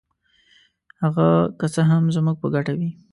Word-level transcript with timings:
هغه 1.01 1.27
که 1.59 1.65
څه 1.73 1.81
هم 1.89 2.03
زموږ 2.15 2.35
په 2.41 2.47
ګټه 2.55 2.73
وي. 2.79 2.89